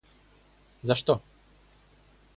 [0.81, 1.21] За что?